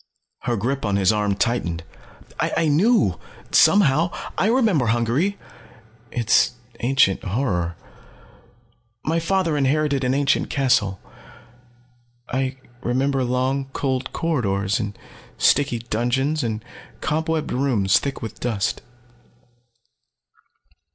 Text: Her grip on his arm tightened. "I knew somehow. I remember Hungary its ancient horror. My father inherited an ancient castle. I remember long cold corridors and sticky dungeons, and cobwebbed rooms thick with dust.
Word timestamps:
Her 0.45 0.57
grip 0.57 0.83
on 0.83 0.95
his 0.95 1.13
arm 1.13 1.35
tightened. 1.35 1.83
"I 2.39 2.67
knew 2.69 3.19
somehow. 3.51 4.09
I 4.35 4.47
remember 4.47 4.87
Hungary 4.87 5.37
its 6.11 6.53
ancient 6.79 7.23
horror. 7.23 7.75
My 9.05 9.19
father 9.19 9.55
inherited 9.55 10.03
an 10.03 10.15
ancient 10.15 10.49
castle. 10.49 10.99
I 12.29 12.55
remember 12.81 13.23
long 13.23 13.65
cold 13.73 14.11
corridors 14.11 14.79
and 14.79 14.97
sticky 15.37 15.77
dungeons, 15.77 16.43
and 16.43 16.65
cobwebbed 17.01 17.51
rooms 17.51 17.99
thick 17.99 18.23
with 18.23 18.39
dust. 18.39 18.81